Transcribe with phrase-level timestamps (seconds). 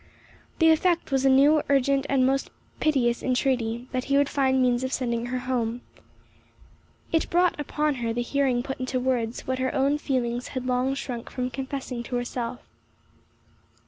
[0.57, 4.83] The effect was a new, urgent, and most piteous entreaty, that he would find means
[4.83, 5.81] of sending her home.
[7.11, 10.95] It brought upon her the hearing put into words what her own feelings had long
[10.95, 12.61] shrunk from confessing to herself.